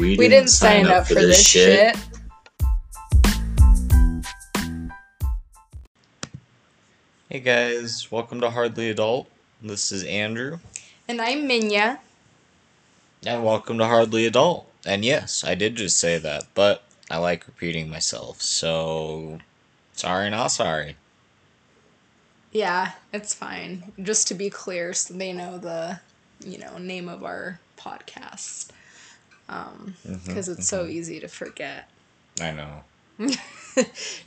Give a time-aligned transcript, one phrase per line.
[0.00, 1.94] We, we didn't, sign, sign up, up, for, this, this shit.
[1.94, 2.08] shit.
[7.28, 9.28] Hey guys, welcome to Hardly Adult.
[9.60, 10.60] This is Andrew.
[11.06, 11.98] And I'm Minja.
[13.26, 14.66] And welcome to Hardly Adult.
[14.86, 19.38] And yes, I did just say that, but I like repeating myself, so
[19.92, 20.96] sorry, not sorry.
[22.52, 23.92] Yeah, it's fine.
[24.02, 26.00] Just to be clear, so they know the,
[26.42, 28.70] you know, name of our podcast.
[29.50, 30.62] Um, because mm-hmm, it's mm-hmm.
[30.62, 31.90] so easy to forget.
[32.40, 32.84] I know.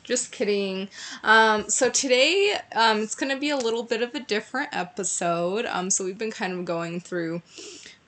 [0.03, 0.89] Just kidding.
[1.23, 5.65] Um, so today, um, it's gonna be a little bit of a different episode.
[5.65, 7.41] Um, so we've been kind of going through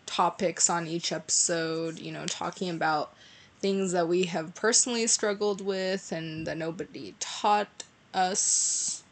[0.06, 1.98] topics on each episode.
[1.98, 3.16] You know, talking about
[3.60, 9.04] things that we have personally struggled with and that nobody taught us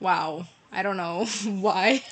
[0.00, 0.46] Wow.
[0.70, 2.02] I don't know why.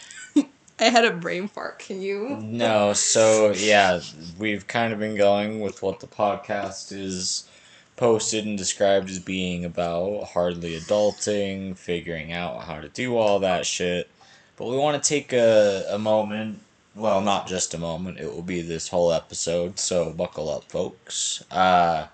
[0.79, 1.79] I had a brain fart.
[1.79, 2.39] Can you?
[2.43, 4.01] No, so yeah,
[4.39, 7.49] we've kind of been going with what the podcast is
[7.97, 13.65] posted and described as being about hardly adulting, figuring out how to do all that
[13.65, 14.11] shit.
[14.57, 16.61] But we want to take a, a moment.
[16.95, 21.45] Well, not just a moment, it will be this whole episode, so buckle up, folks.
[21.51, 22.07] Uh,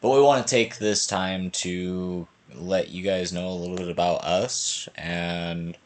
[0.00, 3.88] but we want to take this time to let you guys know a little bit
[3.88, 4.88] about us.
[4.96, 5.76] And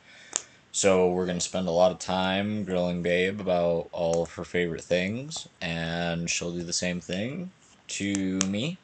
[0.73, 4.45] so we're going to spend a lot of time grilling Babe about all of her
[4.45, 5.49] favorite things.
[5.61, 7.51] And she'll do the same thing
[7.89, 8.79] to me.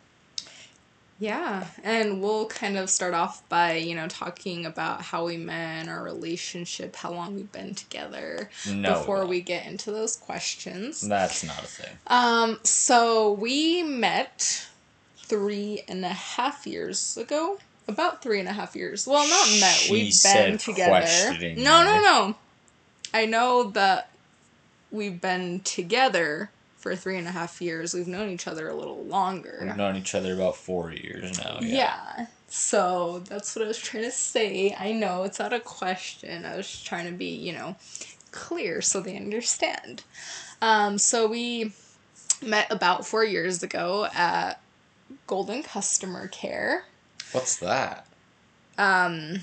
[1.18, 5.88] Yeah, and we'll kind of start off by, you know, talking about how we met,
[5.88, 11.00] our relationship, how long we've been together no, before we get into those questions.
[11.00, 11.96] That's not a thing.
[12.08, 14.66] Um, so we met
[15.16, 19.06] three and a half years ago about three and a half years.
[19.06, 19.74] Well, not met.
[19.74, 21.54] She we've been together.
[21.56, 22.34] No, no, no.
[23.14, 24.10] I know that
[24.90, 27.94] we've been together for three and a half years.
[27.94, 29.58] We've known each other a little longer.
[29.62, 31.58] We've known each other about four years now.
[31.60, 31.98] Yeah.
[32.16, 32.26] yeah.
[32.48, 34.74] So that's what I was trying to say.
[34.78, 36.44] I know it's not a question.
[36.44, 37.76] I was trying to be, you know,
[38.30, 40.04] clear so they understand.
[40.62, 41.72] Um, so we
[42.42, 44.60] met about four years ago at
[45.26, 46.84] Golden Customer Care
[47.32, 48.06] What's that?
[48.78, 49.40] Um,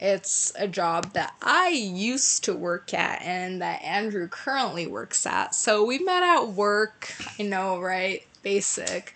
[0.00, 5.54] it's a job that I used to work at and that Andrew currently works at.
[5.54, 7.14] So we met at work.
[7.38, 8.26] I know, right?
[8.42, 9.14] Basic.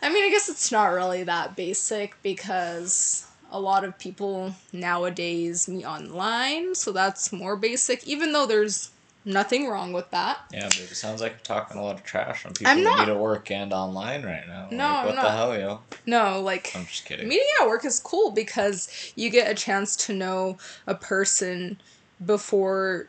[0.00, 5.66] I mean, I guess it's not really that basic because a lot of people nowadays
[5.68, 8.90] meet online, so that's more basic, even though there's
[9.28, 10.38] Nothing wrong with that.
[10.50, 12.96] Yeah, but it sounds like you're talking a lot of trash on people I'm not.
[12.96, 14.68] that need to work and online right now.
[14.70, 15.80] No, like, what the hell, yo?
[16.06, 17.28] No, like I'm just kidding.
[17.28, 20.56] Meeting at work is cool because you get a chance to know
[20.86, 21.78] a person
[22.24, 23.08] before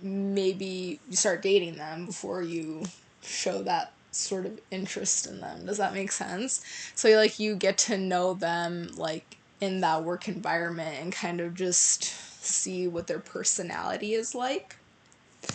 [0.00, 2.84] maybe you start dating them before you
[3.20, 5.66] show that sort of interest in them.
[5.66, 6.64] Does that make sense?
[6.94, 11.54] So like you get to know them like in that work environment and kind of
[11.56, 12.04] just
[12.44, 14.76] see what their personality is like.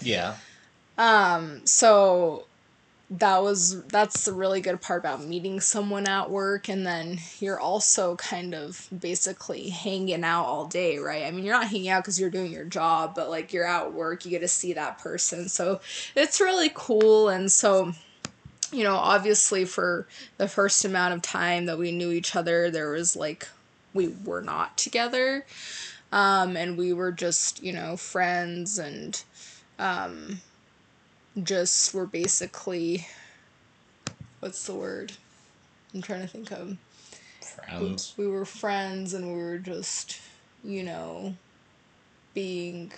[0.01, 0.35] Yeah.
[0.97, 2.45] Um, so
[3.09, 7.59] that was that's the really good part about meeting someone at work and then you're
[7.59, 11.23] also kind of basically hanging out all day right?
[11.23, 13.93] I mean you're not hanging out because you're doing your job but like you're at
[13.93, 15.47] work you get to see that person.
[15.47, 15.79] So
[16.15, 17.93] it's really cool and so
[18.73, 20.05] you know obviously for
[20.37, 23.47] the first amount of time that we knew each other there was like
[23.93, 25.45] we were not together.
[26.11, 29.21] Um, and we were just you know friends and
[29.79, 30.41] um,
[31.43, 33.07] just were basically
[34.39, 35.13] what's the word?
[35.93, 36.77] I'm trying to think of.
[37.41, 38.13] Friends.
[38.17, 40.19] We, we were friends and we were just
[40.63, 41.35] you know
[42.33, 42.91] being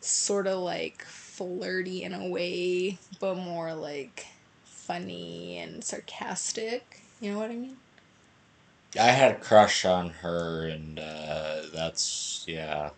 [0.00, 4.26] sort of like flirty in a way but more like
[4.64, 7.02] funny and sarcastic.
[7.20, 7.76] You know what i mean?
[8.98, 12.90] I had a crush on her and uh, that's yeah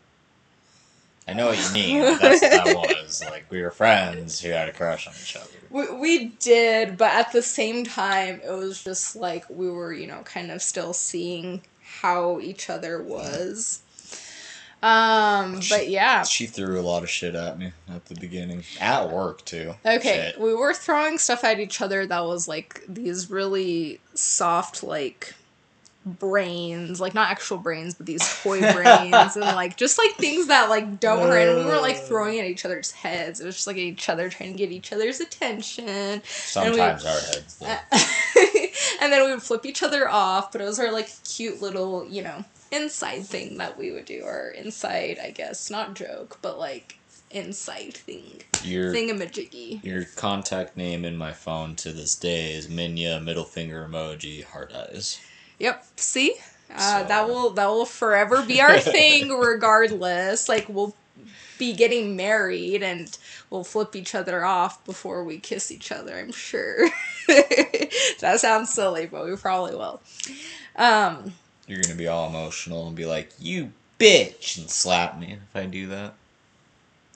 [1.28, 2.00] I know what you mean.
[2.00, 3.22] That's what that was.
[3.22, 5.46] Like we were friends who had a crush on each other.
[5.70, 10.06] We, we did, but at the same time, it was just like we were, you
[10.06, 11.60] know, kind of still seeing
[12.00, 13.82] how each other was.
[14.82, 16.22] Um, she, but yeah.
[16.22, 18.62] She threw a lot of shit at me at the beginning.
[18.80, 19.74] At work too.
[19.84, 20.30] Okay.
[20.32, 20.40] Shit.
[20.40, 25.34] We were throwing stuff at each other that was like these really soft like
[26.18, 30.68] brains, like not actual brains, but these toy brains and like just like things that
[30.68, 31.48] like don't hurt.
[31.48, 32.06] And we were like mm.
[32.06, 33.40] throwing at each other's heads.
[33.40, 36.22] It was just like each other trying to get each other's attention.
[36.24, 37.62] Sometimes our heads.
[39.00, 42.06] and then we would flip each other off, but it was our like cute little,
[42.06, 46.58] you know, inside thing that we would do, or inside, I guess, not joke, but
[46.58, 46.98] like
[47.30, 48.42] inside thing.
[48.64, 49.84] Your Thingamajiggy.
[49.84, 54.72] your contact name in my phone to this day is Minja middle finger emoji heart
[54.74, 55.20] eyes.
[55.58, 55.84] Yep.
[55.96, 56.34] See?
[56.74, 60.48] Uh, So- that will that will forever be our thing regardless.
[60.48, 60.94] Like we'll
[61.58, 63.16] be getting married and
[63.50, 66.88] we'll flip each other off before we kiss each other, I'm sure.
[67.26, 70.00] that sounds silly, but we probably will.
[70.76, 71.32] Um
[71.66, 75.66] You're gonna be all emotional and be like, "You bitch," and slap me if I
[75.66, 76.14] do that.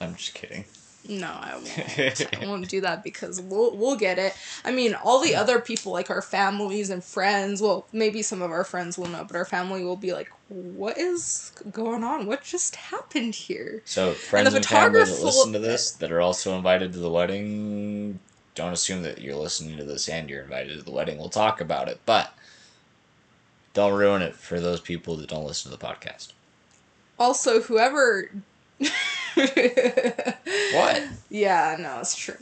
[0.01, 0.65] I'm just kidding.
[1.09, 2.37] No, I won't.
[2.43, 4.35] I won't do that because we'll we'll get it.
[4.65, 8.53] I mean, all the other people, like our families and friends, well, maybe some of
[8.53, 12.27] our friends will know, but our family will be like, "What is going on?
[12.27, 16.21] What just happened here?" So friends the and, family that listen to this that are
[16.21, 18.21] also invited to the wedding,
[18.55, 21.19] don't assume that you're listening to this and you're invited to the wedding.
[21.19, 22.33] We'll talk about it, but
[23.75, 26.33] don't ruin it for those people that don't listen to the podcast.
[27.19, 28.31] Also, whoever.
[29.35, 31.03] What?
[31.31, 32.37] Yeah, no, it's true.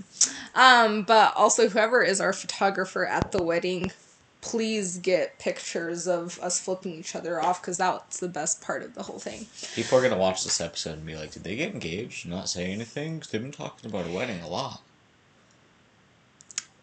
[0.55, 3.93] Um, but also whoever is our photographer at the wedding,
[4.41, 8.95] please get pictures of us flipping each other off because that's the best part of
[8.95, 9.47] the whole thing.
[9.75, 12.25] People are gonna watch this episode and be like, "Did they get engaged?
[12.25, 13.19] and Not say anything?
[13.19, 14.83] Because they've been talking about a wedding a lot."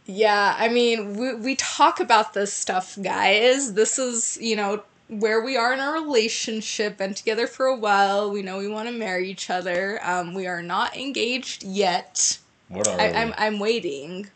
[0.06, 3.74] Yeah, I mean, we, we talk about this stuff, guys.
[3.74, 8.30] This is, you know, where we are in our relationship, been together for a while.
[8.32, 10.00] We know we want to marry each other.
[10.04, 12.38] Um, we are not engaged yet.
[12.70, 13.14] What are I, we?
[13.16, 14.30] I'm, I'm waiting.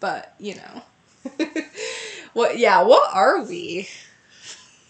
[0.00, 0.82] But, you know.
[2.34, 3.88] what, yeah, what are we?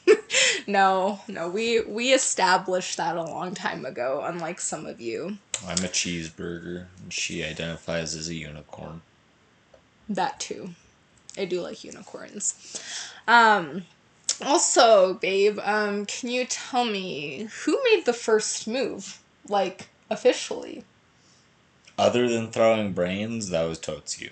[0.67, 5.39] no, no, we, we established that a long time ago, unlike some of you.
[5.67, 9.03] I'm a cheeseburger, and she identifies as a unicorn.
[10.09, 10.71] That too.
[11.39, 12.81] I do like unicorns.
[13.29, 13.85] Um
[14.43, 19.21] also, babe, um can you tell me who made the first move?
[19.49, 20.85] Like officially.
[21.99, 24.31] Other than throwing brains, that was totes you.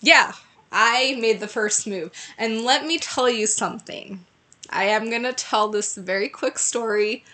[0.00, 0.32] Yeah,
[0.70, 2.12] I made the first move.
[2.38, 4.24] And let me tell you something.
[4.70, 7.24] I am going to tell this very quick story.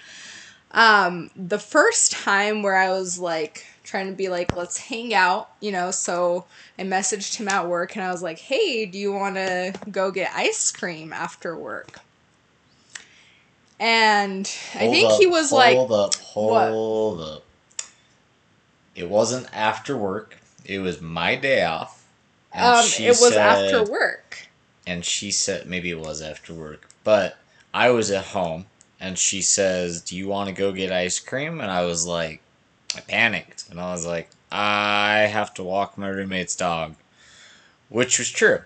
[0.72, 5.50] Um the first time where I was like trying to be like let's hang out,
[5.60, 6.44] you know, so
[6.78, 10.10] I messaged him at work and I was like, "Hey, do you want to go
[10.10, 12.00] get ice cream after work?"
[13.78, 14.40] And
[14.74, 17.44] I think up, he was like Hold up, hold up.
[18.94, 20.36] It wasn't after work.
[20.66, 22.04] It was my day off.
[22.52, 24.48] and um it was said- after work.
[24.86, 27.38] And she said, maybe it was after work, but
[27.72, 28.66] I was at home
[28.98, 31.60] and she says, Do you want to go get ice cream?
[31.60, 32.40] And I was like,
[32.96, 33.64] I panicked.
[33.70, 36.96] And I was like, I have to walk my roommate's dog.
[37.88, 38.60] Which was true.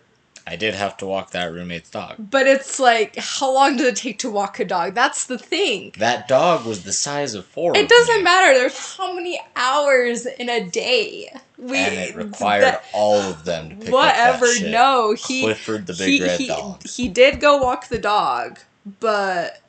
[0.47, 2.17] I did have to walk that roommate's dog.
[2.19, 4.95] But it's like how long does it take to walk a dog?
[4.95, 5.95] That's the thing.
[5.97, 7.75] That dog was the size of four.
[7.75, 8.23] It of doesn't me.
[8.25, 8.59] matter.
[8.59, 11.35] There's how many hours in a day.
[11.57, 14.35] We and it required that- all of them to pick whatever.
[14.35, 14.71] up that shit.
[14.71, 16.87] No, he Clifford the big he, red he, dog.
[16.87, 18.59] he did go walk the dog,
[19.01, 19.63] but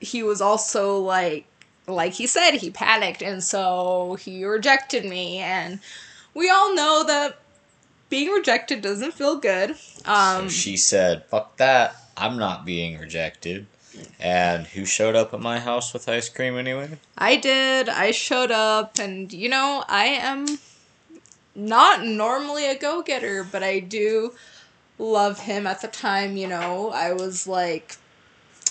[0.00, 1.44] he was also like
[1.86, 5.80] like he said he panicked and so he rejected me and
[6.32, 7.38] we all know that
[8.08, 9.70] being rejected doesn't feel good.
[10.04, 11.96] Um so she said, "Fuck that!
[12.16, 13.66] I'm not being rejected."
[14.18, 16.98] And who showed up at my house with ice cream anyway?
[17.16, 17.88] I did.
[17.88, 20.46] I showed up, and you know, I am
[21.54, 24.34] not normally a go getter, but I do
[24.98, 26.36] love him at the time.
[26.36, 27.96] You know, I was like,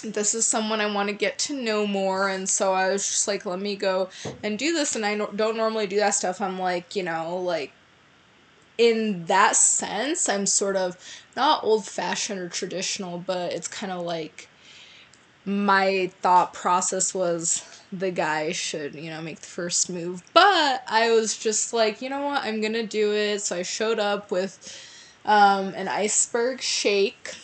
[0.04, 3.28] this is someone I want to get to know more, and so I was just
[3.28, 4.10] like, let me go
[4.44, 4.96] and do this.
[4.96, 6.42] And I don't normally do that stuff.
[6.42, 7.72] I'm like, you know, like,
[8.78, 10.98] in that sense, I'm sort of
[11.36, 14.50] not old fashioned or traditional, but it's kind of like
[15.46, 20.24] my thought process was the guy should, you know, make the first move.
[20.34, 23.42] But I was just like, you know what, I'm gonna do it.
[23.42, 24.58] So I showed up with
[25.26, 27.36] um, an iceberg shake,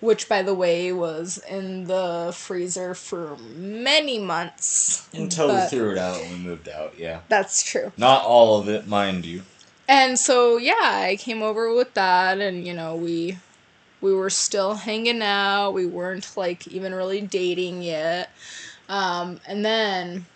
[0.00, 5.08] which by the way was in the freezer for many months.
[5.12, 6.98] Until we threw it out and we moved out.
[6.98, 7.92] Yeah, That's true.
[7.96, 9.42] not all of it, mind you.
[9.88, 13.38] And so yeah, I came over with that and you know, we
[14.00, 15.72] we were still hanging out.
[15.72, 18.30] We weren't like even really dating yet.
[18.88, 20.26] Um, and then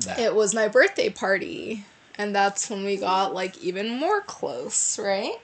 [0.00, 0.18] That.
[0.18, 1.84] it was my birthday party
[2.18, 5.36] and that's when we got like even more close, right?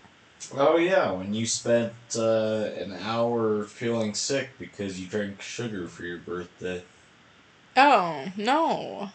[0.57, 6.05] Oh yeah, when you spent uh, an hour feeling sick because you drank sugar for
[6.05, 6.83] your birthday.
[7.77, 9.11] Oh, no.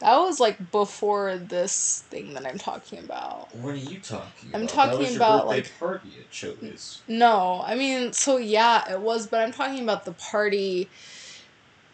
[0.00, 3.54] That was like before this thing that I'm talking about.
[3.54, 4.60] What are you talking about?
[4.60, 7.02] I'm talking about, like- party at Chili's.
[7.06, 10.88] No, I mean, so yeah, it was, but I'm talking about the party.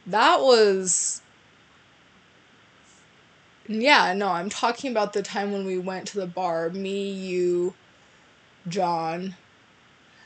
[0.07, 1.21] That was.
[3.69, 6.71] Yeah, no, I'm talking about the time when we went to the bar.
[6.71, 7.75] Me, you,
[8.69, 9.35] John,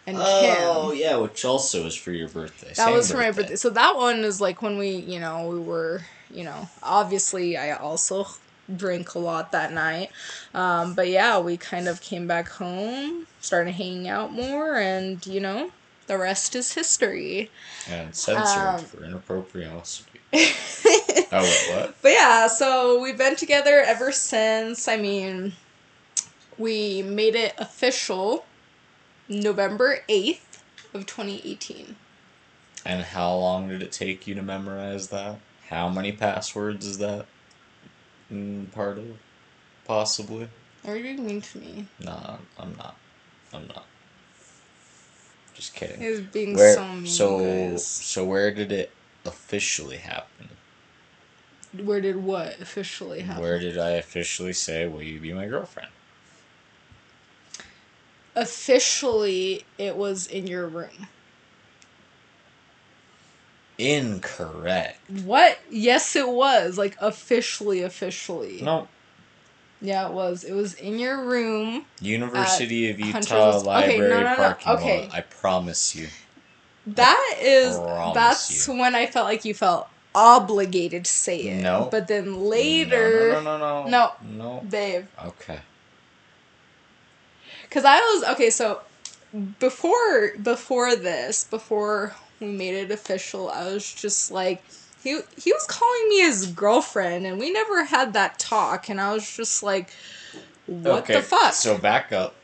[0.07, 0.57] and Kim.
[0.59, 1.01] Oh Kim.
[1.01, 2.69] yeah, which also was for your birthday.
[2.69, 3.57] That Same was for my birthday.
[3.57, 7.73] So that one is like when we, you know, we were, you know, obviously I
[7.73, 8.27] also
[8.77, 10.11] drank a lot that night.
[10.55, 15.41] Um, but yeah, we kind of came back home, started hanging out more, and you
[15.41, 15.71] know,
[16.07, 17.51] the rest is history.
[17.89, 20.05] And censored Um, for inappropriosity.
[20.33, 21.95] Oh wait, what?
[22.03, 24.89] But yeah, so we've been together ever since.
[24.89, 25.53] I mean,
[26.59, 28.45] we made it official
[29.29, 30.61] November 8th
[30.95, 31.97] of 2018.
[32.85, 35.39] And how long did it take you to memorize that?
[35.69, 37.27] How many passwords is that
[38.33, 39.05] mm, part of?
[39.85, 40.49] Possibly.
[40.87, 41.87] Are you being mean to me?
[42.01, 42.97] No, I'm not.
[43.53, 43.85] I'm not.
[45.55, 46.01] Just kidding.
[46.01, 47.07] He was being Where so mean.
[47.07, 47.87] so guys.
[47.87, 48.91] so where did it
[49.25, 50.49] officially happen?
[51.85, 53.43] Where did what officially happen?
[53.43, 55.91] Where did I officially say, "Will you be my girlfriend"?
[58.35, 61.09] Officially, it was in your room.
[63.79, 64.99] Incorrect.
[65.25, 65.59] What?
[65.71, 66.77] Yes, it was.
[66.77, 68.61] Like, officially, officially.
[68.63, 68.89] No.
[69.81, 70.45] Yeah, it was.
[70.45, 71.87] It was in your room.
[72.01, 75.01] University of Utah Hunter's- okay, Library no, no, no, parking okay.
[75.03, 75.15] lot.
[75.15, 76.09] I promise you.
[76.97, 78.75] That is promise that's you.
[78.79, 81.63] when I felt like you felt obligated to say it.
[81.63, 81.89] No.
[81.91, 83.89] But then later, No, no, no, no.
[83.89, 84.13] No.
[84.23, 84.61] No.
[84.69, 85.61] babe, Okay.
[87.63, 88.51] because I was okay.
[88.51, 88.81] So
[89.59, 94.63] before before this, before we made it official, I was just like.
[95.03, 99.15] He, he was calling me his girlfriend and we never had that talk and I
[99.15, 99.89] was just like
[100.67, 101.15] what okay.
[101.15, 102.35] the fuck So back up.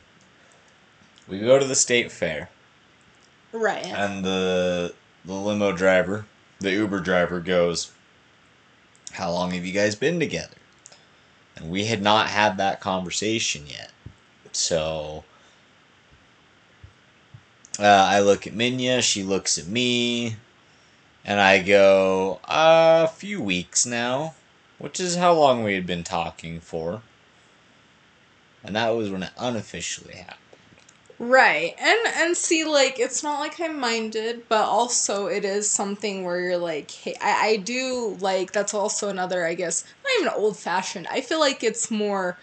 [1.29, 2.49] We go to the state fair,
[3.57, 4.95] right and the
[5.25, 6.27] the limo driver,
[6.61, 7.93] the Uber driver, goes,
[9.13, 10.57] "How long have you guys been together?"
[11.57, 13.91] And we had not had that conversation yet,
[14.53, 15.25] so.
[17.79, 20.37] Uh, I look at Minja, she looks at me,
[21.27, 24.35] and I go, a few weeks now,
[24.79, 27.03] which is how long we had been talking for.
[28.65, 30.46] And that was when it unofficially happened.
[31.19, 31.75] Right.
[31.81, 36.41] And and see like it's not like I minded, but also it is something where
[36.41, 40.59] you're like, hey, I, I do like that's also another, I guess, not even old
[40.59, 41.07] fashioned.
[41.11, 42.37] I feel like it's more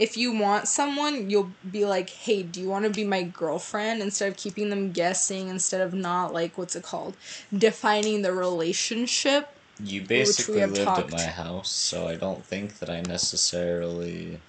[0.00, 4.00] if you want someone, you'll be like, hey, do you want to be my girlfriend?
[4.00, 7.14] Instead of keeping them guessing, instead of not like what's it called?
[7.56, 9.50] Defining the relationship.
[9.84, 10.98] You basically lived talked.
[11.00, 14.40] at my house, so I don't think that I necessarily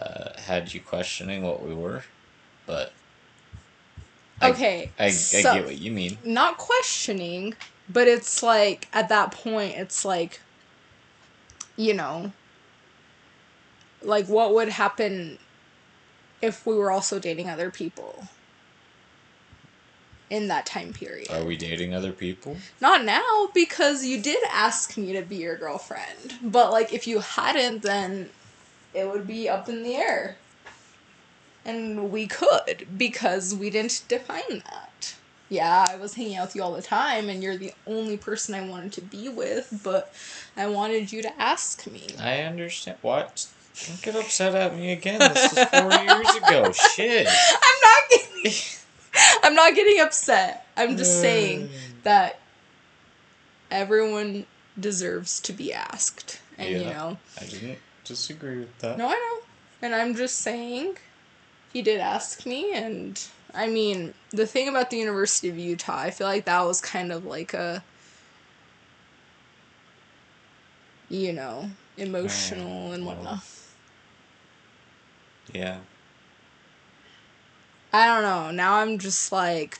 [0.00, 2.02] uh, had you questioning what we were,
[2.72, 2.92] but
[4.50, 4.90] Okay.
[4.98, 6.18] I, I so- get what you mean.
[6.24, 7.54] not questioning,
[7.88, 10.40] but it's like at that point it's like
[11.76, 12.32] you know
[14.02, 15.38] like what would happen
[16.40, 18.26] if we were also dating other people
[20.28, 21.30] in that time period.
[21.30, 22.56] Are we dating other people?
[22.80, 26.38] Not now because you did ask me to be your girlfriend.
[26.42, 28.30] But like if you hadn't then
[28.94, 30.36] it would be up in the air.
[31.64, 35.14] And we could because we didn't define that.
[35.48, 38.54] Yeah, I was hanging out with you all the time and you're the only person
[38.54, 40.14] I wanted to be with, but
[40.56, 42.06] I wanted you to ask me.
[42.18, 42.98] I understand.
[43.02, 43.46] What?
[43.86, 45.18] Don't get upset at me again.
[45.18, 46.72] This is four years ago.
[46.72, 47.26] Shit.
[47.28, 48.52] I'm not getting
[49.42, 50.66] I'm not getting upset.
[50.76, 51.72] I'm just saying mm.
[52.02, 52.38] that
[53.70, 54.46] everyone
[54.78, 56.40] deserves to be asked.
[56.58, 58.98] And you know, I didn't disagree with that.
[58.98, 59.42] No, I know.
[59.82, 60.96] And I'm just saying,
[61.72, 63.20] he did ask me, and
[63.54, 67.12] I mean, the thing about the University of Utah, I feel like that was kind
[67.12, 67.82] of like a,
[71.08, 73.40] you know, emotional and whatnot.
[75.52, 75.78] Yeah.
[77.92, 78.50] I don't know.
[78.50, 79.78] Now I'm just like,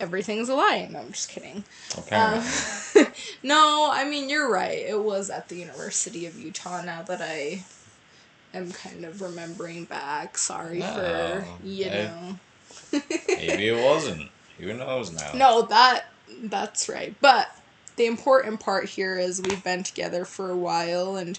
[0.00, 0.88] everything's a lie.
[0.90, 1.64] No, I'm just kidding.
[1.98, 2.16] Okay.
[2.16, 2.42] Um,
[3.42, 4.78] no, I mean, you're right.
[4.78, 7.64] It was at the University of Utah now that I
[8.54, 10.38] am kind of remembering back.
[10.38, 12.38] Sorry for, you I- know.
[13.28, 14.30] Maybe it wasn't.
[14.58, 15.32] Who knows now?
[15.34, 16.06] No, that
[16.44, 17.14] that's right.
[17.20, 17.48] But
[17.96, 21.38] the important part here is we've been together for a while and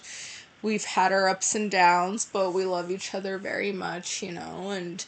[0.62, 4.70] we've had our ups and downs, but we love each other very much, you know,
[4.70, 5.04] and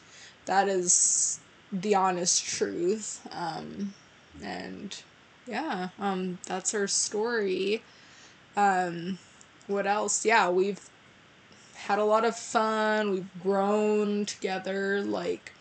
[0.46, 1.40] that is
[1.72, 3.26] the honest truth.
[3.32, 3.94] Um
[4.42, 5.02] and
[5.46, 7.82] yeah, um that's our story.
[8.56, 9.18] Um
[9.66, 10.24] what else?
[10.24, 10.80] Yeah, we've
[11.86, 13.10] had a lot of fun.
[13.12, 15.52] We've grown together like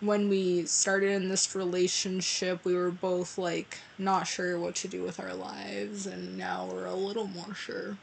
[0.00, 5.02] when we started in this relationship, we were both like not sure what to do
[5.02, 7.96] with our lives, and now we're a little more sure.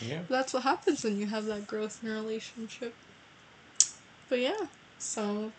[0.00, 0.22] Yeah.
[0.28, 2.94] That's what happens when you have that growth in a relationship.
[4.28, 4.66] But yeah,
[4.98, 5.52] so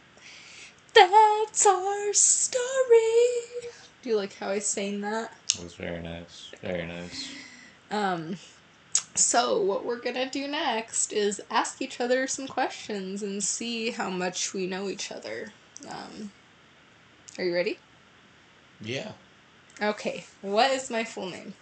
[0.94, 2.62] that's our story.
[4.01, 5.34] Do you like how I sang that?
[5.56, 6.51] It was very nice.
[6.62, 7.32] Very nice.
[7.89, 8.38] Um,
[9.15, 14.10] so what we're gonna do next is ask each other some questions and see how
[14.10, 15.51] much we know each other.
[15.88, 16.32] Um,
[17.38, 17.77] are you ready?
[18.82, 19.12] Yeah.
[19.82, 20.25] Okay.
[20.41, 21.53] What is my full name?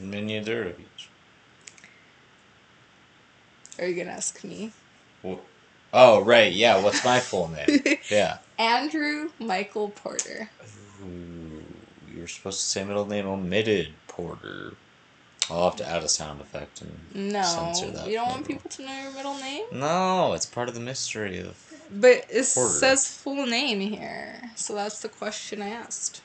[0.00, 1.08] Miniadurovich.
[3.78, 4.72] Are you gonna ask me?
[5.92, 6.52] Oh, right.
[6.52, 6.82] Yeah.
[6.82, 7.98] What's my full name?
[8.10, 8.38] yeah.
[8.58, 10.48] Andrew Michael Porter.
[11.04, 11.62] Ooh,
[12.14, 14.74] you were supposed to say middle name omitted, Porter.
[15.50, 18.06] I'll have to add a sound effect and No, censor that.
[18.06, 19.64] you don't want people to know your middle name.
[19.72, 21.56] No, it's part of the mystery of.
[21.90, 22.72] But it Porter.
[22.72, 26.22] says full name here, so that's the question I asked.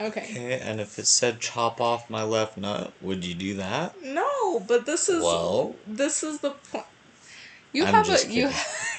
[0.00, 0.22] Okay.
[0.30, 4.02] Okay, and if it said chop off my left nut, would you do that?
[4.02, 6.86] No, but this is Well- this is the point.
[7.72, 8.50] You I'm have a you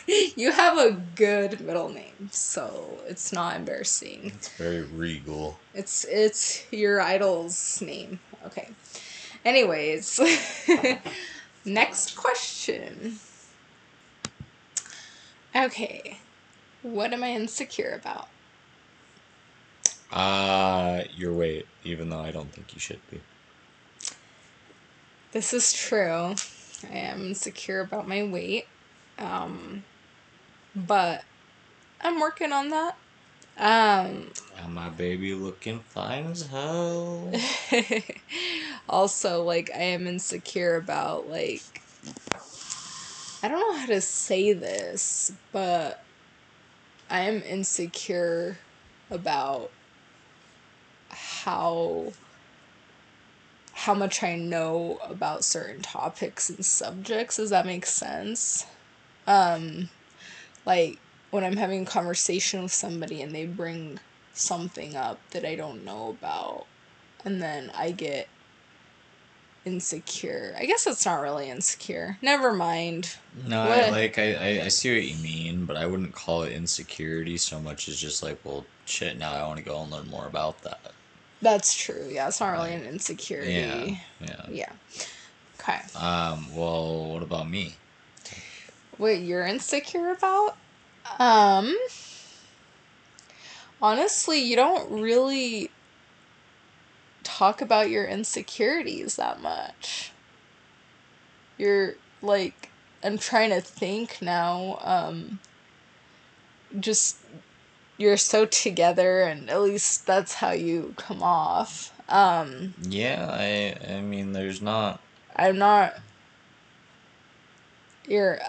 [0.38, 4.32] you have a good middle name, so it's not embarrassing.
[4.36, 5.58] It's very regal.
[5.74, 8.20] It's it's your idol's name.
[8.46, 8.70] Okay.
[9.44, 10.20] Anyways,
[11.66, 13.18] next question.
[15.56, 16.18] Okay.
[16.84, 18.28] What am I insecure about?
[20.12, 23.22] Uh, your weight, even though I don't think you should be.
[25.32, 26.36] This is true.
[26.92, 28.68] I am insecure about my weight.
[29.18, 29.84] Um,
[30.76, 31.24] but
[32.02, 32.98] I'm working on that.
[33.62, 37.32] Um, And my baby looking fine as hell.
[38.90, 41.62] also, like, I am insecure about, like,
[43.44, 46.04] I don't know how to say this, but
[47.10, 48.58] I am insecure
[49.12, 49.70] about
[51.10, 52.14] how
[53.74, 57.38] how much I know about certain topics and subjects.
[57.38, 58.66] Does that make sense?
[59.26, 59.90] Um,
[60.66, 61.00] like
[61.32, 64.00] when I'm having a conversation with somebody and they bring
[64.34, 66.66] something up that I don't know about,
[67.26, 68.28] and then I get
[69.66, 70.56] insecure.
[70.58, 72.18] I guess it's not really insecure.
[72.22, 73.16] Never mind.
[73.48, 76.54] No, I, like I, I, I see what you mean, but I wouldn't call it
[76.54, 79.18] insecurity so much as just like, well, shit.
[79.18, 80.80] Now I want to go and learn more about that.
[81.42, 82.08] That's true.
[82.12, 83.52] Yeah, it's not really an insecurity.
[83.52, 84.46] Yeah, yeah.
[84.50, 84.72] Yeah.
[85.60, 85.80] Okay.
[85.98, 86.56] Um.
[86.56, 87.76] Well, what about me?
[88.98, 90.58] What you're insecure about?
[91.20, 91.76] Um
[93.82, 95.70] honestly, you don't really
[97.24, 100.12] talk about your insecurities that much.
[101.58, 102.70] You're like
[103.04, 105.40] I'm trying to think now um
[106.80, 107.18] just
[107.98, 111.94] you're so together and at least that's how you come off.
[112.10, 113.94] Um Yeah, I.
[113.96, 115.00] I mean, there's not.
[115.36, 115.96] I'm not
[118.08, 118.40] your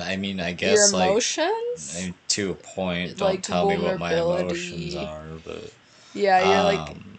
[0.00, 1.96] I mean, I your guess like emotions?
[1.96, 3.16] I- to a point.
[3.16, 5.72] Don't Like tell me what my emotions are, but.
[6.14, 7.18] yeah, you're like um,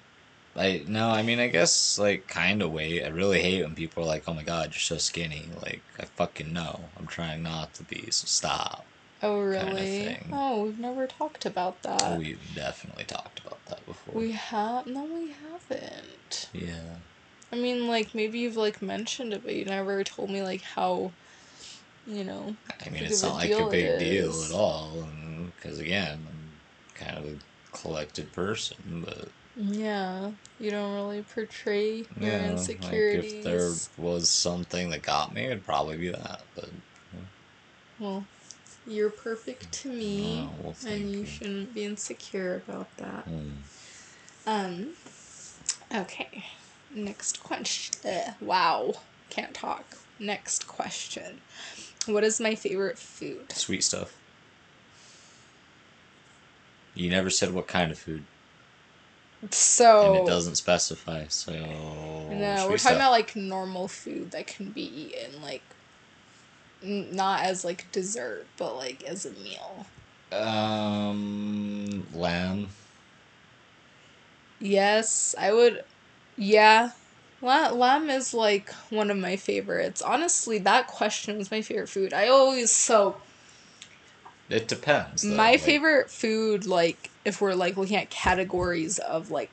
[0.55, 3.03] I no, I mean I guess like kind of weight.
[3.03, 6.05] I really hate when people are like, "Oh my god, you're so skinny." Like I
[6.05, 6.79] fucking know.
[6.97, 8.85] I'm trying not to be, so stop.
[9.23, 9.85] Oh, really?
[9.85, 10.29] thing.
[10.33, 12.17] Oh, we've never talked about that.
[12.17, 14.19] We've definitely talked about that before.
[14.19, 14.87] We have?
[14.87, 16.49] No, we haven't.
[16.53, 16.95] yeah.
[17.53, 21.11] I mean, like, maybe you've, like, mentioned it, but you never told me, like, how,
[22.05, 22.55] you know.
[22.85, 25.07] I mean, it's not like a big deal at all,
[25.55, 26.51] because again, I'm
[26.95, 27.37] kind of a
[27.77, 33.23] collected person, but Yeah, you don't really portray your yeah, like insecurities.
[33.23, 36.41] if there was something that got me, it'd probably be that.
[36.55, 36.69] But
[37.99, 38.25] Well,
[38.87, 41.25] you're perfect to me, Oh, well, and you you.
[41.25, 43.27] shouldn't be insecure about that.
[43.27, 43.51] mm,
[44.45, 44.93] Um,
[45.93, 46.43] okay.
[46.93, 48.09] Next question.
[48.09, 48.93] Uh, wow.
[49.29, 49.95] Can't talk.
[50.19, 51.41] Next question.
[52.07, 53.51] What is my favorite food?
[53.53, 54.13] sweet stuff.
[56.95, 58.23] You never said what kind of food,
[59.49, 60.01] So.
[60.01, 61.25] and it doesn't specify.
[61.29, 62.95] So No, we're talking stuff.
[62.95, 65.61] about like normal food that can be eaten, like
[66.83, 69.85] n- not as like dessert, but like as a meal.
[70.33, 72.67] Um, lamb.
[74.59, 75.83] Yes, I would.
[76.37, 76.91] Yeah,
[77.41, 80.01] lamb is like one of my favorites.
[80.01, 82.13] Honestly, that question was my favorite food.
[82.13, 83.17] I always so
[84.49, 85.23] It depends.
[85.23, 89.49] though, my like- favorite food like if we're like looking at categories of like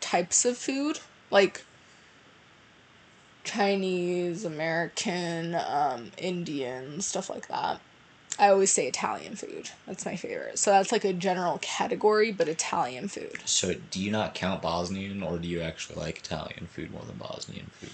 [0.00, 1.64] types of food like
[3.44, 7.80] chinese american um indian stuff like that
[8.38, 9.70] I always say Italian food.
[9.86, 10.58] That's my favorite.
[10.58, 13.38] So that's like a general category, but Italian food.
[13.44, 17.16] So do you not count Bosnian, or do you actually like Italian food more than
[17.16, 17.90] Bosnian food?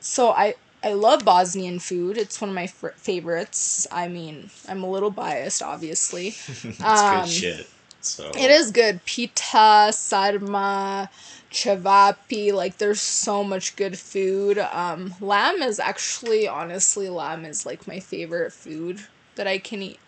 [0.00, 2.16] So I I love Bosnian food.
[2.16, 3.86] It's one of my fr- favorites.
[3.90, 6.28] I mean, I'm a little biased, obviously.
[6.48, 7.66] It's Um, good shit.
[8.00, 9.00] So It is good.
[9.04, 11.10] Pita, sarma,
[11.50, 14.58] cevapi, like there's so much good food.
[14.58, 19.00] Um, lamb is actually, honestly, lamb is like my favorite food
[19.36, 19.98] that I can eat.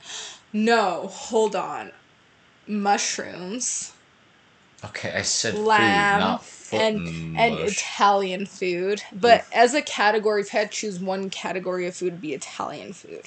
[0.53, 1.93] No, hold on.
[2.67, 3.93] Mushrooms,
[4.85, 7.55] Okay, I said lamb, food, not foot and and.
[7.61, 9.03] Italian food.
[9.13, 12.33] But as a category, if I had to choose one category of food, it'd be
[12.33, 13.23] Italian food.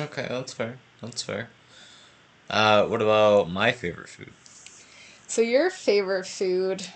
[0.00, 0.76] Okay, that's fair.
[1.02, 1.48] That's fair.
[2.48, 4.32] Uh, what about my favorite food?
[5.26, 6.86] So your favorite food?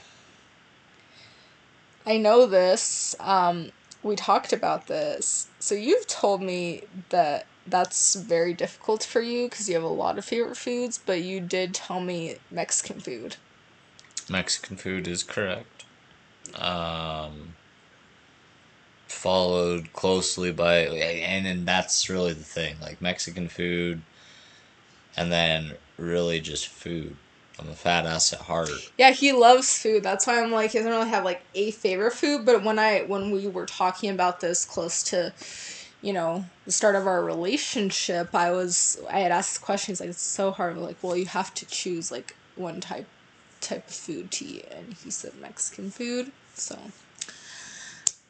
[2.07, 3.17] I know this.
[3.19, 3.71] Um,
[4.05, 5.49] we talked about this.
[5.59, 10.19] So you've told me that that's very difficult for you because you have a lot
[10.19, 13.37] of favorite foods, but you did tell me Mexican food.
[14.29, 15.85] Mexican food is correct.
[16.55, 17.55] Um,
[19.09, 24.03] followed closely by, and and that's really the thing, like Mexican food,
[25.17, 27.17] and then really just food.
[27.59, 28.71] I'm a fat ass at heart.
[28.99, 30.03] Yeah, he loves food.
[30.03, 32.45] That's why I'm like he doesn't really have like a favorite food.
[32.45, 35.33] But when I when we were talking about this close to,
[36.03, 40.21] you know, the start of our relationship, I was I had asked questions like, it's
[40.21, 40.77] so hard.
[40.77, 43.07] I'm like, well, you have to choose like one type
[43.61, 46.33] type of food to eat, and he said Mexican food.
[46.55, 46.77] So,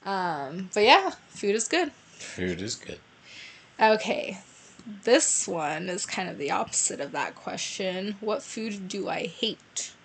[0.05, 1.93] um, but yeah, food is good.
[1.93, 3.01] Food is good.
[3.81, 4.39] Okay.
[4.87, 8.17] This one is kind of the opposite of that question.
[8.21, 9.97] What food do I hate?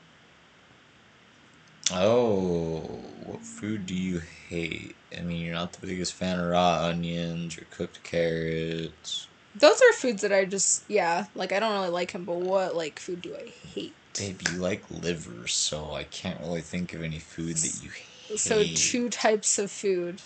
[1.92, 4.96] Oh, what food do you hate?
[5.18, 9.28] I mean, you're not the biggest fan of raw onions or cooked carrots.
[9.56, 12.26] Those are foods that I just yeah, like I don't really like them.
[12.26, 13.94] But what like food do I hate?
[14.18, 18.40] Babe, you like liver, so I can't really think of any food that you hate.
[18.40, 20.22] So two types of food,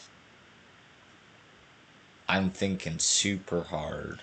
[2.27, 4.21] I'm thinking super hard.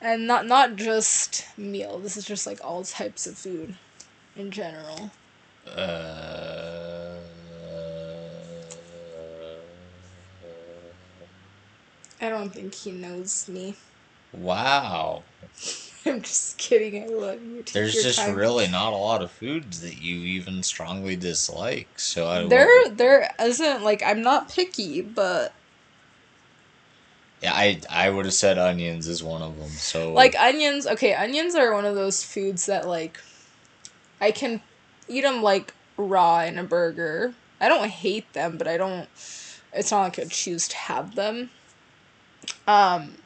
[0.00, 1.98] And not not just meal.
[1.98, 3.76] This is just like all types of food,
[4.36, 5.10] in general.
[5.66, 7.16] Uh,
[12.20, 13.76] I don't think he knows me.
[14.32, 15.22] wow.
[16.06, 17.02] I'm just kidding.
[17.02, 17.62] I love you.
[17.62, 18.36] Take There's just time.
[18.36, 21.98] really not a lot of foods that you even strongly dislike.
[21.98, 25.52] So I There, there isn't like I'm not picky, but
[27.42, 29.70] yeah, I I would have said onions is one of them.
[29.70, 30.86] So like onions.
[30.86, 33.20] Okay, onions are one of those foods that like
[34.20, 34.62] I can
[35.08, 37.34] eat them like raw in a burger.
[37.60, 39.08] I don't hate them, but I don't.
[39.72, 41.50] It's not like I choose to have them.
[42.66, 43.16] Um,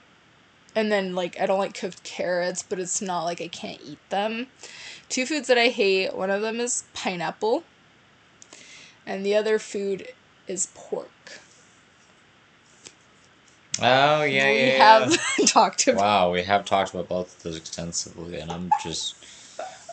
[0.75, 3.99] and then like I don't like cooked carrots, but it's not like I can't eat
[4.09, 4.49] them.
[5.09, 6.14] Two foods that I hate.
[6.14, 7.64] One of them is pineapple,
[9.07, 10.09] and the other food
[10.49, 11.11] is pork.
[13.83, 15.95] Oh yeah, we yeah, have talked yeah.
[15.95, 16.03] about.
[16.03, 19.16] Wow, we have talked about both of those extensively, and I'm just.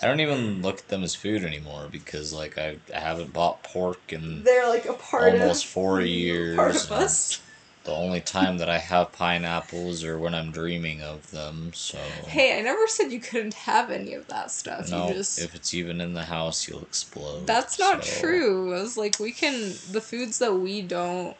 [0.01, 3.63] I don't even look at them as food anymore because like I, I haven't bought
[3.63, 6.55] pork in They're like a part almost of four years.
[6.57, 7.41] part of us.
[7.83, 11.71] The only time that I have pineapples are when I'm dreaming of them.
[11.73, 11.97] So
[12.27, 14.91] Hey, I never said you couldn't have any of that stuff.
[14.91, 17.47] no, you just if it's even in the house, you'll explode.
[17.47, 18.75] That's not so- true.
[18.75, 21.37] I was like we can the foods that we don't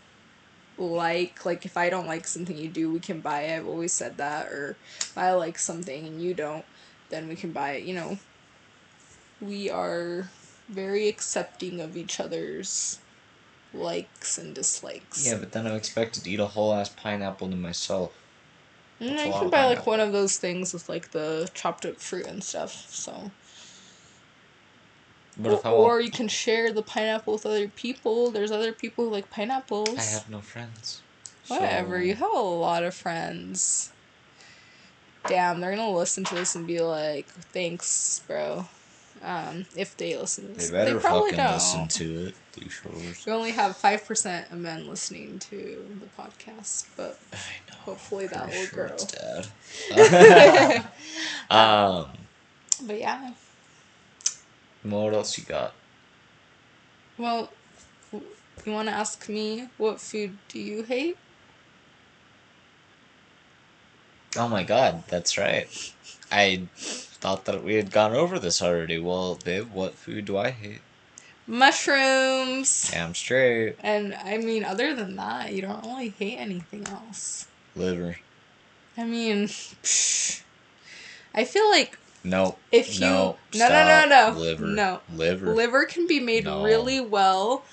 [0.78, 3.58] like, like if I don't like something you do, we can buy it.
[3.58, 4.48] I've always said that.
[4.48, 6.66] Or if I like something and you don't,
[7.10, 8.18] then we can buy it, you know.
[9.42, 10.30] We are
[10.70, 13.00] very accepting of each other's
[13.74, 15.26] likes and dislikes.
[15.26, 18.14] Yeah, but then I'm expected to eat a whole ass pineapple to myself.
[19.00, 21.86] And That's I lot can buy like one of those things with like the chopped
[21.86, 22.88] up fruit and stuff.
[22.90, 23.32] So
[25.40, 28.32] But or, you can share the pineapple with other people.
[28.32, 29.98] There's other people who like pineapples.
[29.98, 31.02] I have no friends.
[31.48, 32.00] Whatever.
[32.00, 33.92] So- You have a lot of friends.
[35.28, 38.68] Damn, they're gonna listen to this and be like, "Thanks, bro."
[39.24, 41.54] Um, if they listen to They this, better probably fucking don't.
[41.54, 42.36] listen to it.
[42.56, 43.26] Douchers.
[43.26, 47.38] We only have five percent of men listening to the podcast, but I
[47.70, 47.76] know.
[47.86, 48.96] hopefully that will sure grow.
[48.96, 49.48] it's dad.
[51.52, 52.08] um,
[52.84, 53.32] But yeah,
[54.92, 55.74] what else you got?
[57.18, 57.50] well,
[58.12, 61.18] you want to ask me what food do you hate?
[64.36, 65.68] Oh my god, that's right.
[66.32, 69.00] I thought that we had gone over this already.
[69.00, 70.82] Well, babe, what food do I hate?
[71.48, 72.92] Mushrooms.
[72.92, 73.78] Damn straight.
[73.80, 77.48] And I mean, other than that, you don't really hate anything else.
[77.76, 78.18] Liver.
[78.98, 80.42] I mean, psh,
[81.34, 81.98] I feel like
[82.30, 82.56] No.
[82.72, 83.38] if you no.
[83.56, 84.66] no no no no Liver.
[84.66, 85.54] no Liver.
[85.56, 86.64] liver can be made No.
[86.64, 87.64] really well,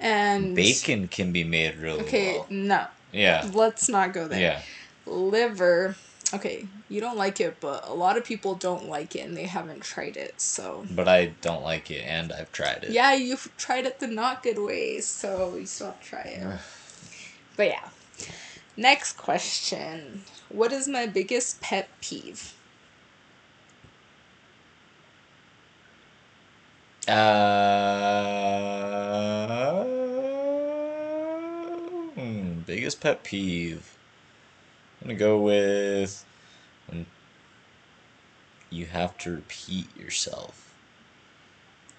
[0.00, 2.46] and Bacon can be made really Okay, well.
[2.50, 3.50] no, Yeah.
[3.52, 4.40] let's not go there.
[4.40, 4.62] Yeah.
[5.06, 5.96] Liver.
[6.32, 9.44] Okay, you don't like it, but a lot of people don't like it and they
[9.44, 10.40] haven't tried it.
[10.40, 12.90] So But I don't like it, and I've tried it.
[12.90, 16.58] yeah, you've tried it the not good way, so you still have to try it.
[17.56, 17.88] But yeah.
[18.76, 20.24] Next question.
[20.48, 22.54] What is my biggest pet peeve?
[27.06, 28.24] Uh,
[32.14, 33.94] hmm, biggest pet peeve.
[35.02, 36.24] I'm gonna go with
[36.88, 37.04] when
[38.70, 40.72] you have to repeat yourself.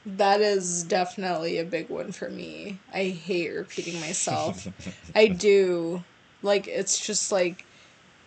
[0.06, 2.80] That is definitely a big one for me.
[2.94, 4.68] I hate repeating myself.
[5.16, 6.04] I do.
[6.42, 7.66] Like it's just like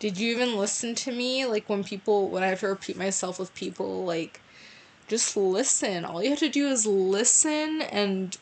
[0.01, 1.45] did you even listen to me?
[1.47, 4.41] Like when people when I have to repeat myself with people like
[5.09, 6.05] just listen.
[6.05, 8.37] All you have to do is listen and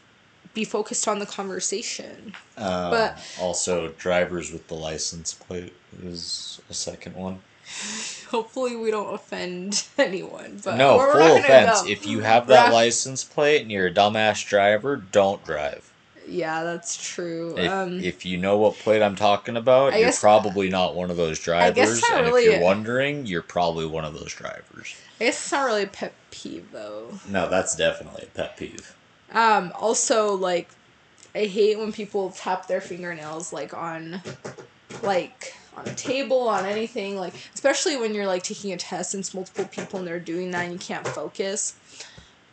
[0.55, 2.35] be focused on the conversation.
[2.57, 7.40] Um, But- also, drivers with the license plate is a second one.
[8.31, 10.61] Hopefully we don't offend anyone.
[10.64, 11.85] But no, full offense.
[11.87, 15.92] If you have that license plate and you're a dumbass driver, don't drive.
[16.28, 17.54] Yeah, that's true.
[17.56, 20.94] If, um if you know what plate I'm talking about, I you're guess- probably not
[20.94, 22.02] one of those I guess drivers.
[22.12, 24.94] and really if you're wondering, you're probably one of those drivers.
[25.20, 27.18] I guess it's not really a pet peeve though.
[27.28, 28.94] No, that's definitely a pet peeve.
[29.32, 30.68] Um, also, like,
[31.34, 34.22] I hate when people tap their fingernails, like, on,
[35.02, 39.20] like, on a table, on anything, like, especially when you're, like, taking a test and
[39.20, 41.74] it's multiple people and they're doing that and you can't focus.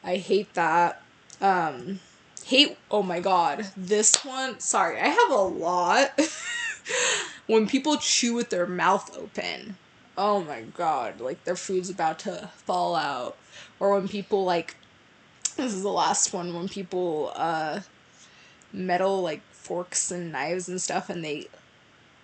[0.03, 1.01] I hate that.
[1.41, 1.99] Um,
[2.45, 6.19] hate, oh my god, this one, sorry, I have a lot.
[7.47, 9.77] when people chew with their mouth open.
[10.17, 13.37] Oh my god, like, their food's about to fall out.
[13.79, 14.75] Or when people, like,
[15.57, 17.81] this is the last one when people uh
[18.71, 21.47] metal like forks and knives and stuff and they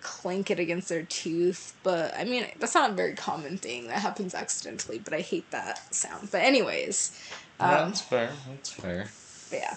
[0.02, 3.98] clink it against their tooth but i mean that's not a very common thing that
[3.98, 7.18] happens accidentally but i hate that sound but anyways
[7.60, 8.30] um that's fair.
[8.48, 9.06] That's fair.
[9.52, 9.76] yeah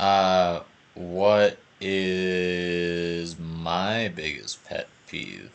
[0.00, 5.52] Uh, what is my biggest pet peeve?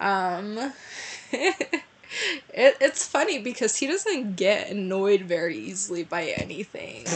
[0.00, 0.58] um
[1.32, 1.72] it,
[2.52, 7.06] it's funny because he doesn't get annoyed very easily by anything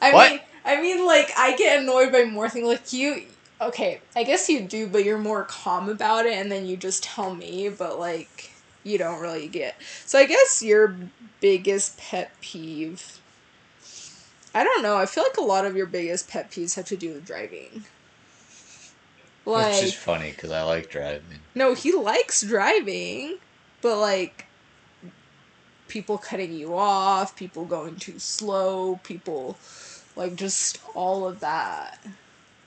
[0.00, 0.30] i What?
[0.30, 3.26] mean i mean like i get annoyed by more things like you
[3.60, 7.04] okay i guess you do but you're more calm about it and then you just
[7.04, 8.52] tell me but like
[8.84, 10.98] you don't really get so i guess your
[11.40, 13.19] biggest pet peeve
[14.54, 16.96] i don't know i feel like a lot of your biggest pet peeves have to
[16.96, 17.84] do with driving
[19.46, 21.40] like Which is funny because I like driving.
[21.54, 23.38] no, he likes driving,
[23.80, 24.46] but like
[25.88, 29.58] people cutting you off, people going too slow, people
[30.14, 31.98] like just all of that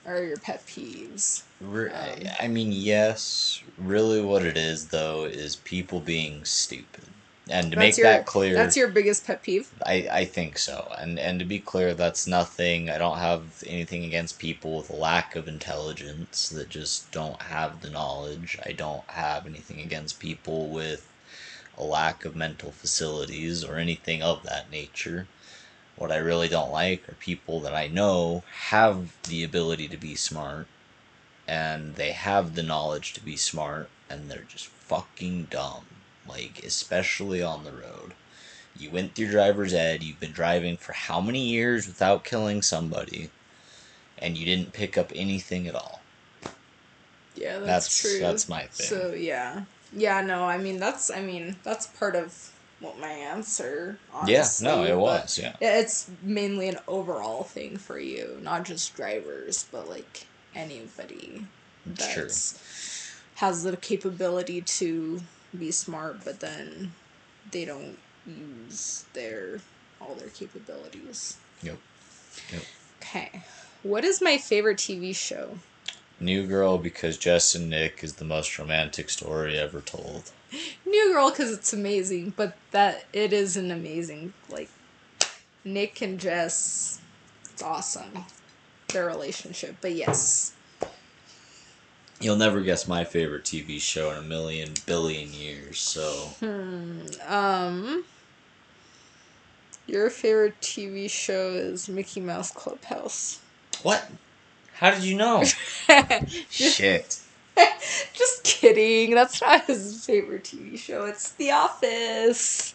[0.06, 1.42] are your pet peeves.
[1.62, 1.90] Um,
[2.38, 3.62] I mean, yes.
[3.78, 7.04] Really, what it is though is people being stupid,
[7.50, 9.70] and to make your, that clear, That's your biggest pet peeve.
[9.84, 10.90] I, I think so.
[10.98, 12.88] And and to be clear, that's nothing.
[12.88, 17.80] I don't have anything against people with a lack of intelligence that just don't have
[17.80, 18.58] the knowledge.
[18.64, 21.06] I don't have anything against people with
[21.76, 25.26] a lack of mental facilities or anything of that nature.
[25.96, 30.14] What I really don't like are people that I know have the ability to be
[30.14, 30.66] smart
[31.46, 35.84] and they have the knowledge to be smart and they're just fucking dumb.
[36.28, 38.14] Like, especially on the road.
[38.76, 43.30] You went through driver's ed, you've been driving for how many years without killing somebody,
[44.18, 46.00] and you didn't pick up anything at all.
[47.36, 48.18] Yeah, that's, That's true.
[48.20, 48.86] that's my thing.
[48.86, 50.20] So yeah, yeah.
[50.22, 53.98] No, I mean that's I mean that's part of what my answer.
[54.26, 55.56] yeah, no, it was, yeah.
[55.60, 61.46] Yeah, it's mainly an overall thing for you, not just drivers, but like anybody
[61.90, 62.28] It's true.
[63.36, 65.20] has the capability to
[65.58, 66.92] be smart, but then
[67.50, 69.60] they don't use their
[70.00, 71.36] all their capabilities.
[71.62, 71.78] Yep.
[72.52, 72.62] Yep.
[73.00, 73.42] Okay,
[73.82, 75.58] what is my favorite TV show?
[76.20, 80.30] New Girl because Jess and Nick is the most romantic story ever told.
[80.86, 84.70] New Girl because it's amazing, but that it is an amazing like
[85.64, 87.00] Nick and Jess.
[87.52, 88.24] It's awesome
[88.94, 90.52] their relationship, but yes.
[92.20, 98.04] You'll never guess my favorite TV show in a million billion years, so hmm, Um,
[99.86, 103.40] your favorite TV show is Mickey Mouse Clubhouse.
[103.82, 104.10] What?
[104.74, 105.44] How did you know?
[106.50, 107.20] Shit.
[108.14, 109.14] Just kidding.
[109.14, 111.04] That's not his favorite TV show.
[111.04, 112.74] It's The Office.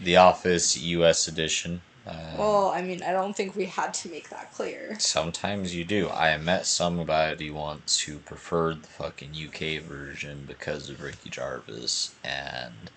[0.00, 1.28] The Office U.S.
[1.28, 1.82] edition.
[2.06, 4.96] Uh, Well, I mean, I don't think we had to make that clear.
[5.00, 6.08] Sometimes you do.
[6.08, 12.90] I met somebody once who preferred the fucking UK version because of Ricky Gervais, and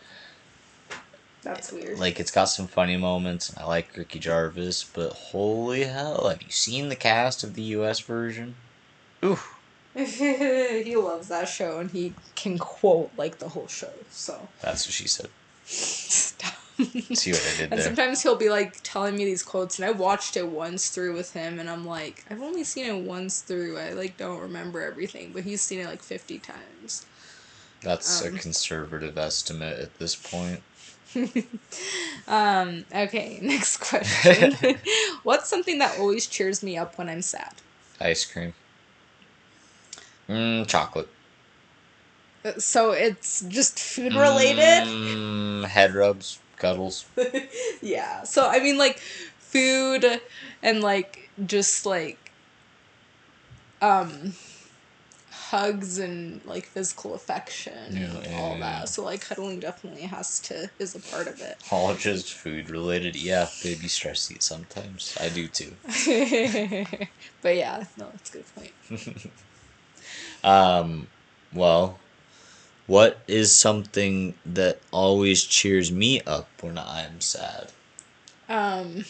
[1.41, 1.98] That's weird.
[1.98, 3.50] like it's got some funny moments.
[3.50, 7.63] And I like Ricky Gervais, but holy hell, have you seen the cast of the
[7.63, 8.56] US version?
[9.26, 9.39] Ooh,
[9.95, 13.91] he loves that show and he can quote like the whole show.
[14.12, 15.30] So that's what she said.
[17.13, 17.84] See what I did And there?
[17.84, 21.34] sometimes he'll be like telling me these quotes, and I watched it once through with
[21.34, 23.78] him, and I'm like, I've only seen it once through.
[23.78, 27.06] I like don't remember everything, but he's seen it like fifty times.
[27.82, 30.62] That's um, a conservative estimate at this point.
[32.28, 32.86] Um.
[32.94, 33.39] Okay.
[33.44, 34.56] Next question.
[35.24, 37.54] What's something that always cheers me up when I'm sad?
[38.02, 38.54] Ice cream.
[40.30, 41.10] Mm, chocolate.
[42.46, 44.84] Uh, So it's just food related.
[44.94, 47.06] Mm, head rubs, cuddles.
[47.82, 48.24] yeah.
[48.24, 50.06] So I mean, like, food
[50.62, 52.17] and like just like,
[53.82, 54.34] um,
[55.32, 58.60] hugs and like physical affection and Yeah, yeah, all yeah.
[58.60, 58.89] that.
[58.89, 61.58] So like cuddling definitely has to is a part of it.
[61.72, 63.15] All just food related.
[63.15, 65.17] Yeah, baby stress eat sometimes.
[65.19, 65.74] I do too.
[67.41, 69.32] but yeah, no, that's a good point.
[70.43, 71.08] Um,
[71.54, 72.00] well,
[72.89, 77.71] what is something that always cheers me up when I'm sad?
[78.49, 79.06] Um.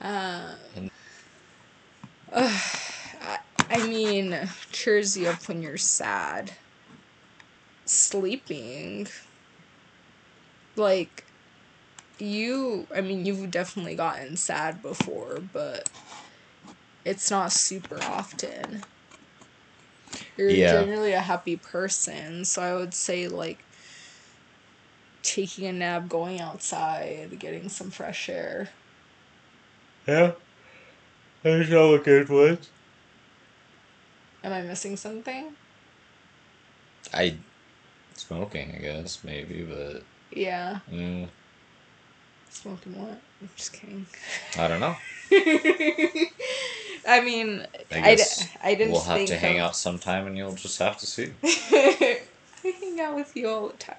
[0.00, 0.54] Uh,
[2.32, 2.62] ugh,
[3.20, 6.52] I, I mean, cheers you up when you're sad.
[7.84, 9.08] Sleeping.
[10.74, 11.26] Like,
[12.18, 15.90] you, I mean, you've definitely gotten sad before, but
[17.06, 18.84] it's not super often.
[20.36, 20.62] You're Yeah.
[20.62, 23.66] generally a happy person, so I would say, like,
[25.22, 28.70] taking a nap, going outside, getting some fresh air.
[30.06, 30.34] Yeah,
[31.42, 32.72] there's all a good ones.
[34.42, 35.58] Am I missing something?
[37.12, 37.44] I
[38.16, 40.80] smoking, I guess maybe, but Yeah.
[40.88, 41.30] mm,
[42.50, 43.25] Smoking what?
[43.42, 44.06] I'm just kidding.
[44.58, 44.96] I don't know.
[47.08, 50.26] I mean, I I, d- guess I didn't we'll have to hang of- out sometime,
[50.26, 51.32] and you'll just have to see.
[51.44, 52.20] I
[52.62, 53.96] hang out with you all the time.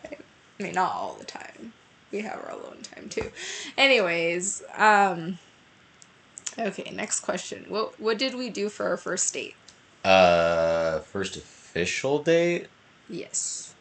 [0.59, 1.73] I mean, not all the time.
[2.11, 3.31] We have our alone time too.
[3.77, 5.37] Anyways, um
[6.57, 7.65] Okay, next question.
[7.69, 9.53] What what did we do for our first date?
[10.03, 12.67] Uh, first official date.
[13.09, 13.75] Yes.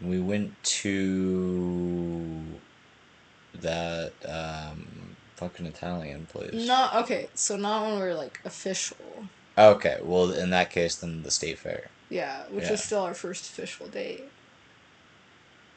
[0.00, 2.51] We went to
[3.62, 6.52] that um fucking Italian place.
[6.52, 9.28] Not okay, so not when we're like official.
[9.56, 11.90] Okay, well in that case then the state fair.
[12.10, 12.74] Yeah, which Yeah.
[12.74, 14.32] is still our first official date.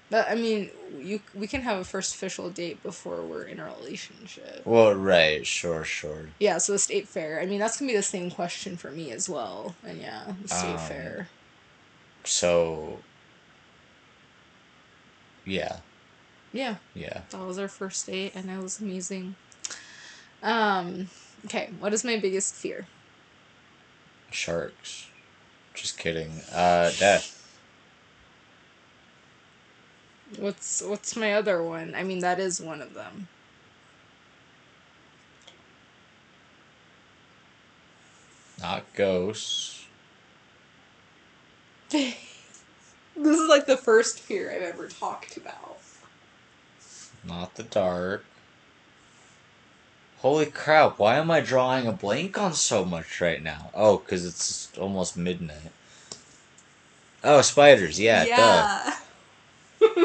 [0.10, 3.65] But I mean, you we can have a first official date before we're in a
[3.65, 4.63] relationship.
[4.65, 6.32] Well, right, sure, sure.
[6.39, 7.39] Yeah, so the state fair.
[7.41, 9.78] I mean, that's gonna be the same question for me as well.
[9.84, 11.30] And yeah, the state Um, fair.
[12.26, 13.06] So
[15.45, 15.85] yeah,
[16.56, 17.22] Yeah, yeah.
[17.32, 19.36] that was our first date, and it was amazing.
[20.41, 21.10] Um,
[21.46, 22.88] okay, what is my biggest fear?
[24.32, 25.10] Sharks.
[25.74, 26.39] Just kidding.
[26.54, 27.34] Uh death.
[30.39, 31.94] What's what's my other one?
[31.94, 33.28] I mean, that is one of them.
[38.62, 39.86] Not ghosts.
[41.89, 42.15] this
[43.18, 45.74] is like the first fear I've ever talked about.
[47.27, 48.25] Not the dark.
[50.19, 53.69] Holy crap, why am I drawing a blank on so much right now?
[53.73, 55.71] Oh, because it's almost midnight.
[57.23, 58.91] Oh, spiders, yeah, duh.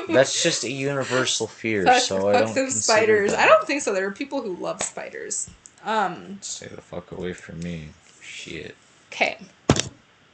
[0.08, 3.30] That's just a universal fear, Fuck, so I don't them spiders.
[3.30, 3.40] that.
[3.40, 3.94] I don't think so.
[3.94, 5.48] There are people who love spiders.
[5.84, 6.38] Um.
[6.42, 7.88] Stay the fuck away from me.
[8.20, 8.74] Shit.
[9.10, 9.38] Okay.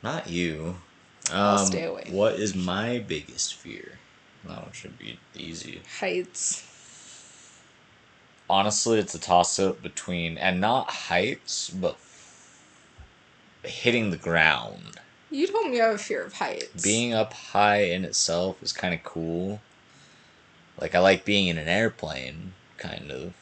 [0.02, 0.76] Not you.
[1.30, 2.08] Um, I'll stay away.
[2.10, 3.98] What is my biggest fear?
[4.44, 5.82] That one should be easy.
[5.98, 6.64] Heights.
[8.48, 11.96] Honestly, it's a toss up between, and not heights, but
[13.64, 15.00] hitting the ground.
[15.30, 16.82] You told me you have a fear of heights.
[16.82, 19.60] Being up high in itself is kind of cool.
[20.80, 23.34] Like, I like being in an airplane, kind of,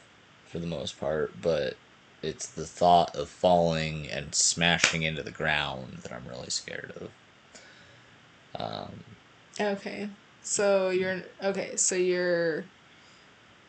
[0.51, 1.75] for the most part, but
[2.23, 7.09] it's the thought of falling and smashing into the ground that I'm really scared of.
[8.59, 8.93] Um,
[9.59, 10.09] Okay.
[10.41, 11.75] So you're okay.
[11.75, 12.63] So you're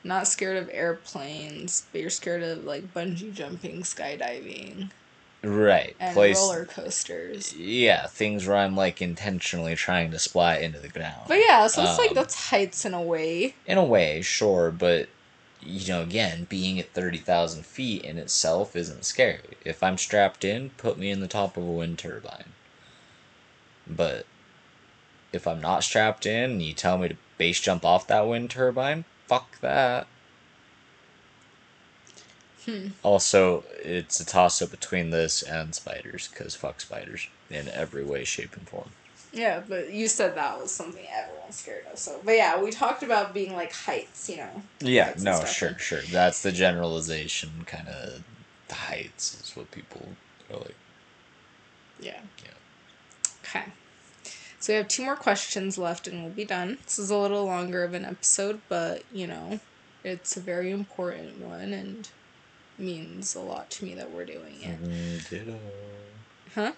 [0.07, 4.91] Not scared of airplanes, but you're scared of like bungee jumping, skydiving,
[5.43, 5.97] Right.
[5.99, 6.37] and Place.
[6.37, 7.53] roller coasters.
[7.55, 11.23] Yeah, things where I'm like intentionally trying to splat into the ground.
[11.27, 13.55] But yeah, so it's like Um, that's heights in a way.
[13.67, 15.09] In a way, sure, but
[15.61, 19.57] you know, again, being at thirty thousand feet in itself isn't scary.
[19.65, 22.53] If I'm strapped in, put me in the top of a wind turbine.
[23.89, 24.25] But
[25.33, 28.51] if I'm not strapped in and you tell me to base jump off that wind
[28.51, 30.07] turbine, fuck that.
[32.65, 32.89] Hmm.
[33.03, 38.25] Also, it's a toss up between this and spiders, because fuck spiders in every way,
[38.25, 38.91] shape, and form.
[39.33, 41.99] Yeah, but you said that was something everyone's scared of.
[41.99, 44.63] So, but yeah, we talked about being like heights, you know.
[44.81, 46.01] Yeah, no, sure, sure.
[46.11, 48.25] That's the generalization, kind of.
[48.69, 50.03] The heights is what people
[50.51, 50.75] are like.
[52.01, 52.21] Yeah.
[52.43, 52.51] Yeah.
[53.45, 53.65] Okay.
[54.67, 56.79] So we have two more questions left and we'll be done.
[56.85, 59.61] This is a little longer of an episode, but you know,
[60.03, 62.09] it's a very important one and
[62.77, 64.83] means a lot to me that we're doing it.
[64.83, 65.59] Mm, Ditto.
[66.53, 66.73] Huh?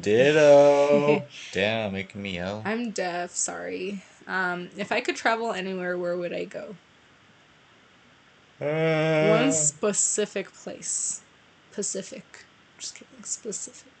[0.00, 1.24] Ditto.
[1.50, 2.62] Damn, making me yell.
[2.64, 4.04] I'm deaf, sorry.
[4.28, 6.76] Um, if I could travel anywhere, where would I go?
[8.60, 11.22] Uh, One specific place.
[11.72, 12.44] Pacific.
[12.78, 13.24] Just kidding.
[13.24, 13.91] Specific.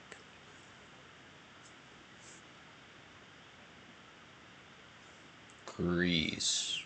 [5.76, 6.82] Greece.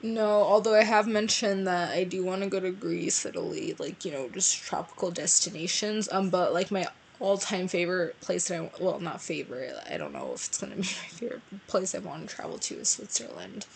[0.00, 4.04] No, although I have mentioned that I do want to go to Greece, Italy, like,
[4.04, 6.08] you know, just tropical destinations.
[6.12, 6.86] Um, but like my
[7.20, 9.74] all-time favorite place that I well, not favorite.
[9.90, 12.58] I don't know if it's going to be my favorite place I want to travel
[12.58, 13.66] to is Switzerland.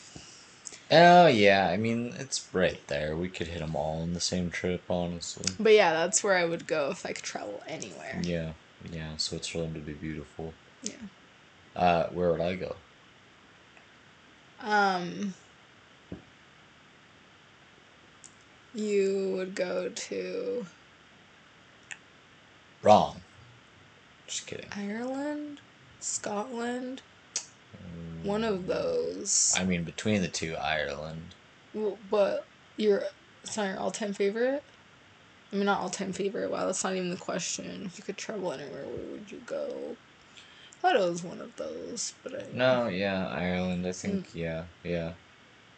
[0.90, 3.16] Oh yeah, I mean it's right there.
[3.16, 5.54] We could hit them all in the same trip, honestly.
[5.58, 8.20] But yeah, that's where I would go if I could travel anywhere.
[8.22, 8.52] Yeah,
[8.92, 9.16] yeah.
[9.16, 10.52] Switzerland would be beautiful.
[10.82, 10.92] Yeah.
[11.74, 12.76] Uh, where would I go?
[14.62, 15.34] Um
[18.74, 20.66] you would go to
[22.82, 23.20] Wrong.
[24.26, 24.66] Just kidding.
[24.74, 25.60] Ireland,
[26.00, 27.02] Scotland,
[28.24, 29.54] one of those.
[29.56, 31.34] I mean, between the two, Ireland.
[31.74, 32.46] Well, but
[32.76, 33.04] your
[33.44, 34.64] it's not your all time favorite.
[35.52, 36.50] I mean, not all time favorite.
[36.50, 37.84] Wow, that's not even the question.
[37.86, 39.96] If you could travel anywhere, where would you go?
[40.82, 43.86] Thought it was one of those, but I No, yeah, Ireland.
[43.86, 45.12] I think, yeah, yeah.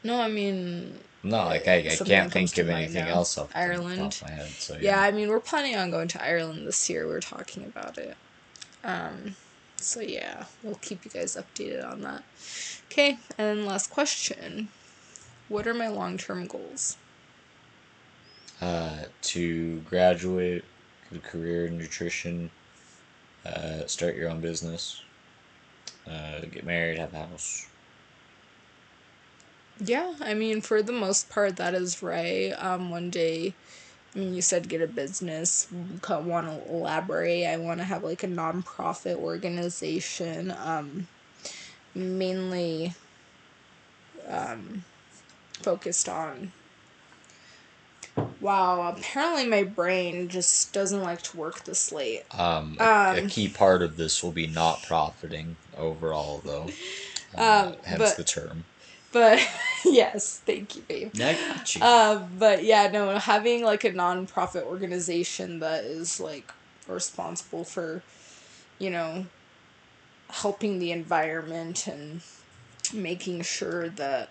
[0.03, 4.01] No, I mean, No, like I, I can't think of anything else off Ireland.
[4.01, 4.49] of my head.
[4.49, 5.03] So yeah, yeah.
[5.03, 7.07] I mean, we're planning on going to Ireland this year.
[7.07, 8.17] We are talking about it.
[8.83, 9.37] Um,
[9.77, 12.23] so yeah, we'll keep you guys updated on that.
[12.91, 14.69] Okay, and then last question:
[15.51, 16.97] What are my long term goals?
[18.63, 20.65] Uh, to graduate,
[21.15, 22.51] a career in nutrition,
[23.47, 25.03] uh, start your own business,
[26.07, 27.67] uh, get married, have a house.
[29.81, 32.51] Yeah, I mean, for the most part, that is right.
[32.53, 33.55] Um, one day,
[34.15, 35.67] I mean, you said get a business.
[36.09, 37.47] Want to elaborate?
[37.47, 40.55] I want to have like a nonprofit organization.
[40.57, 41.09] Um,
[41.95, 42.95] mainly,
[44.29, 44.85] um,
[45.61, 46.53] focused on.
[48.41, 52.25] Wow, apparently my brain just doesn't like to work this late.
[52.37, 56.69] Um, a, a Um, key part of this will be not profiting overall, though.
[57.37, 58.65] Uh, Um, hence but- the term.
[59.13, 59.39] But
[59.85, 61.13] yes, thank you, babe.
[61.21, 61.83] I got you.
[61.83, 66.51] Uh, but yeah, no, having like a nonprofit organization that is like
[66.89, 68.03] responsible for,
[68.81, 69.27] you know,
[70.31, 72.23] helping the environment and
[72.93, 74.31] making sure that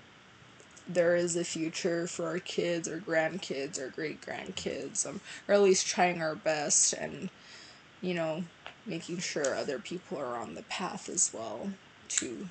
[0.87, 5.61] there is a future for our kids or grandkids or great grandkids, um, or at
[5.61, 7.29] least trying our best and,
[8.01, 8.43] you know,
[8.85, 11.69] making sure other people are on the path as well
[12.09, 12.47] to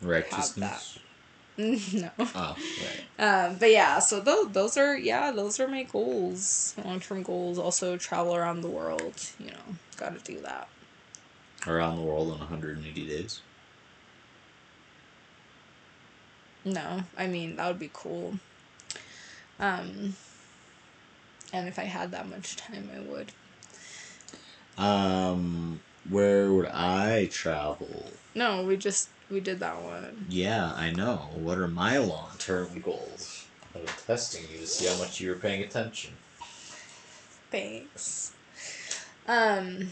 [0.00, 0.98] Righteousness.
[1.58, 2.10] no.
[2.18, 3.46] Oh, right.
[3.48, 7.58] Um, but yeah, so those those are yeah, those are my goals, long term goals.
[7.58, 9.14] Also travel around the world.
[9.40, 10.68] You know, got to do that.
[11.66, 13.40] Around the world in 180 days.
[16.68, 18.38] No, I mean that would be cool.
[19.58, 20.16] Um,
[21.52, 23.32] and if I had that much time, I would.
[24.76, 28.10] Um, where would I travel?
[28.34, 30.26] No, we just we did that one.
[30.28, 31.30] Yeah, I know.
[31.34, 33.46] What are my long term goals?
[33.74, 36.12] I'm testing you to see how much you were paying attention.
[37.50, 38.32] Thanks.
[39.26, 39.90] Um,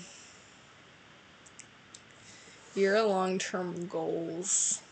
[2.74, 4.82] your long term goals.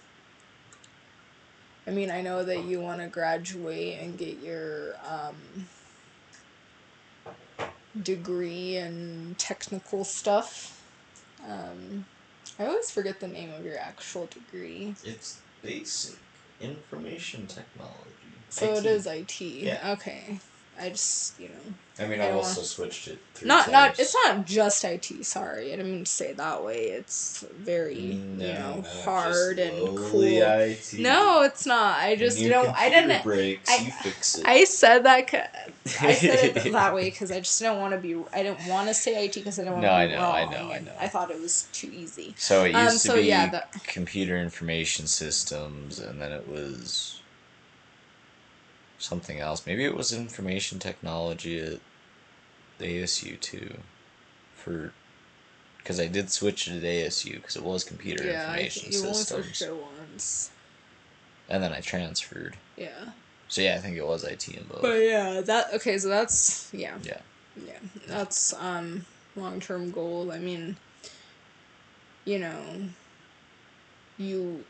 [1.86, 5.66] I mean, I know that you want to graduate and get your um,
[8.02, 10.82] degree in technical stuff.
[11.46, 12.06] Um,
[12.58, 14.94] I always forget the name of your actual degree.
[15.04, 16.16] It's basic.
[16.60, 17.98] information technology.
[18.48, 18.78] So IT.
[18.78, 19.40] it is IT.
[19.40, 19.92] Yeah.
[19.92, 20.38] Okay.
[20.80, 21.54] I just you know
[21.96, 23.18] I mean, I I don't also switched it.
[23.34, 25.24] Three not not it's not just IT.
[25.24, 26.86] Sorry, I didn't mean to say it that way.
[26.86, 30.42] It's very you know hard and cool.
[30.42, 30.94] IT.
[30.98, 31.98] No, it's not.
[31.98, 33.22] I just you know I didn't.
[33.22, 34.44] Breaks, I- you fix it.
[34.46, 35.32] I said that.
[36.00, 38.16] I said it that way because I just don't want to be.
[38.32, 40.18] I didn't want to say IT because I don't want No, to I be know,
[40.20, 40.34] wrong.
[40.34, 40.92] I know, I know.
[40.98, 42.34] I thought it was too easy.
[42.36, 46.48] So it Um, used so to be yeah, that- computer information systems, and then it
[46.48, 47.13] was
[48.98, 49.66] something else.
[49.66, 51.80] Maybe it was information technology at
[52.80, 53.74] ASU too,
[54.56, 54.92] for
[55.78, 58.94] because I did switch it at ASU because it was computer Yeah, I information think
[58.94, 59.76] you only systems, switched it
[60.10, 60.50] once.
[61.48, 62.56] and then I transferred.
[62.76, 63.10] Yeah,
[63.48, 64.82] So yeah, I think it was IT and both.
[64.82, 65.98] but yeah, that okay.
[65.98, 66.96] So that's yeah.
[67.02, 67.18] Yeah.
[67.64, 67.78] Yeah,
[68.08, 70.32] that's um long term goal.
[70.32, 70.76] I mean,
[72.24, 72.58] you know,
[74.18, 74.64] you.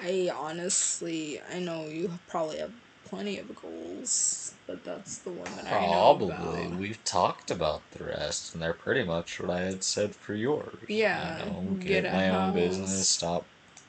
[0.00, 2.72] I honestly, I know you probably have
[3.04, 6.66] plenty of goals, but that's the one that I know Probably.
[6.68, 10.76] We've talked about the rest, and they're pretty much what I had said for yours.
[10.88, 12.54] Yeah, You know, get get, my own house.
[12.54, 13.44] business, stop,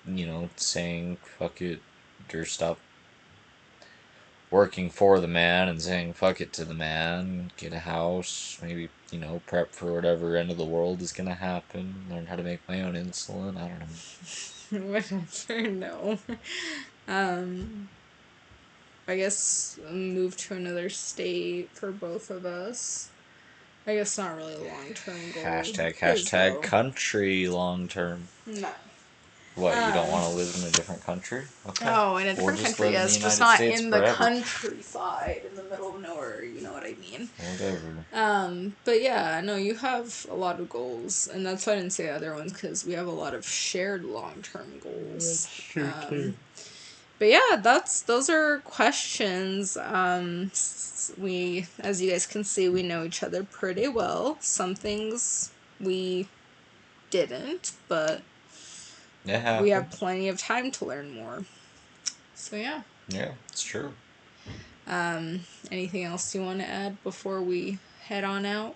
[0.08, 1.82] you know, saying fuck it,
[2.34, 2.80] or stop
[4.50, 8.90] working for the man and saying fuck it to the man, get a house, maybe,
[9.12, 12.44] you know, prep for whatever end of the world is gonna happen, learn how to
[12.44, 13.86] make my own insulin, I don't know.
[14.80, 16.18] Whatever, no.
[17.08, 17.90] Um,
[19.08, 23.10] I guess move to another state for both of us.
[23.86, 25.44] I guess not really a long term goal.
[25.44, 28.28] Hashtag, hashtag country long term.
[28.46, 28.70] No.
[29.56, 31.44] What, you don't Uh, want to live in a different country?
[31.68, 31.86] Okay.
[31.88, 34.16] Oh, in a different just country, live in yes, just not States in the forever.
[34.16, 36.44] countryside, in the middle of nowhere.
[36.44, 37.30] You know what I mean?
[37.38, 38.06] Whatever.
[38.14, 41.92] Um, but yeah, no, you have a lot of goals, and that's why I didn't
[41.92, 45.50] say other ones because we have a lot of shared long term goals.
[45.76, 46.36] Um,
[47.20, 49.76] but yeah, that's those are questions.
[49.76, 50.52] Um,
[51.18, 54.38] we, as you guys can see, we know each other pretty well.
[54.40, 56.28] Some things we
[57.10, 58.22] didn't, but
[59.26, 61.44] Yeah, we have plenty of time to learn more.
[62.36, 62.82] So yeah.
[63.08, 63.94] Yeah, it's true.
[64.88, 65.42] Um,
[65.72, 68.76] anything else you want to add before we head on out?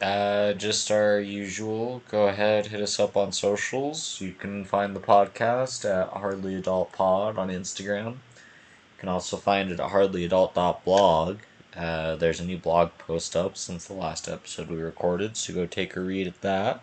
[0.00, 2.02] Uh, just our usual.
[2.08, 4.20] Go ahead, hit us up on socials.
[4.20, 8.12] You can find the podcast at Hardly Adult Pod on Instagram.
[8.12, 11.38] You can also find it at hardlyadult.blog.
[11.76, 15.66] Uh, there's a new blog post up since the last episode we recorded, so go
[15.66, 16.82] take a read at that.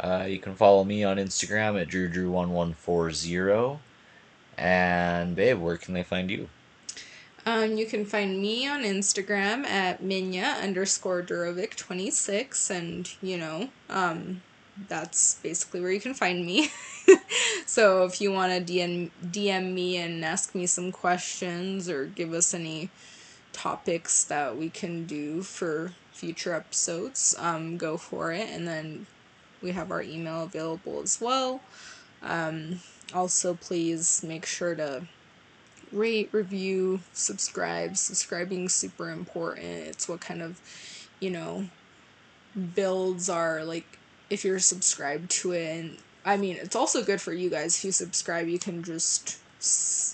[0.00, 3.78] Uh, you can follow me on Instagram at DrewDrew1140.
[4.56, 6.48] And babe, where can they find you?
[7.46, 13.38] Um, you can find me on Instagram at Minja underscore Durovic twenty six, and you
[13.38, 14.42] know, um,
[14.88, 16.70] that's basically where you can find me.
[17.66, 22.34] so if you want to DM DM me and ask me some questions or give
[22.34, 22.90] us any
[23.52, 28.48] topics that we can do for future episodes, um, go for it.
[28.50, 29.06] And then
[29.62, 31.60] we have our email available as well.
[32.22, 32.80] Um,
[33.14, 35.06] also, please make sure to
[35.92, 37.96] rate, review, subscribe.
[37.96, 39.64] Subscribing is super important.
[39.64, 40.60] It's what kind of,
[41.20, 41.66] you know,
[42.74, 43.98] builds our like
[44.28, 47.84] if you're subscribed to it and I mean, it's also good for you guys if
[47.84, 49.38] you subscribe, you can just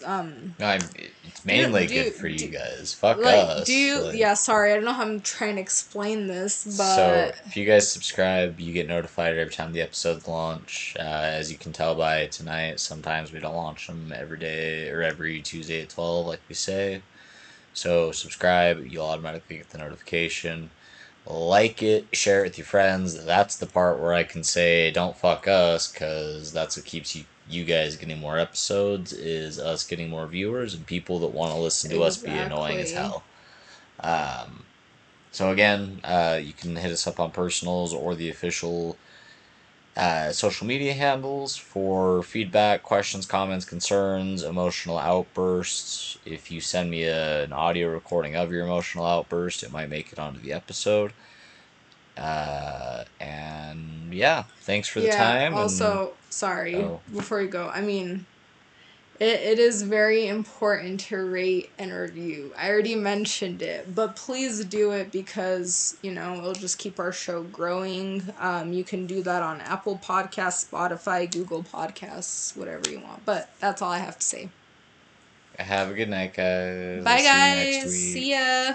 [0.04, 0.80] um I'm,
[1.24, 2.94] it's mainly do- good for do- you guys.
[2.94, 3.66] Fuck like us.
[3.66, 7.32] do you like- yeah, sorry, I don't know how I'm trying to explain this, So
[7.34, 10.96] but if you guys subscribe, you get notified every time the episodes launch.
[10.98, 15.02] Uh, as you can tell by tonight, sometimes we don't launch them every day or
[15.02, 17.02] every Tuesday at twelve, like we say.
[17.72, 20.70] So subscribe, you'll automatically get the notification.
[21.26, 23.24] Like it, share it with your friends.
[23.24, 27.24] That's the part where I can say don't fuck us, cause that's what keeps you
[27.48, 29.12] you guys getting more episodes.
[29.12, 32.78] Is us getting more viewers and people that want to listen to us be annoying
[32.78, 33.22] as hell.
[34.00, 34.64] Um,
[35.32, 38.96] so again, uh, you can hit us up on personals or the official
[39.96, 46.18] uh, social media handles for feedback, questions, comments, concerns, emotional outbursts.
[46.26, 50.12] If you send me a, an audio recording of your emotional outburst, it might make
[50.12, 51.12] it onto the episode.
[52.16, 55.52] Uh, and yeah, thanks for the time.
[55.52, 57.00] and- Also, sorry, Oh.
[57.14, 58.24] before you go, I mean,
[59.18, 62.52] it, it is very important to rate and review.
[62.56, 67.12] I already mentioned it, but please do it because, you know, it'll just keep our
[67.12, 68.22] show growing.
[68.38, 73.24] Um, you can do that on Apple Podcasts, Spotify, Google Podcasts, whatever you want.
[73.24, 74.48] But that's all I have to say.
[75.58, 77.02] have a good night, guys.
[77.02, 77.84] Bye, See guys.
[77.84, 77.92] week.
[77.92, 78.74] See ya.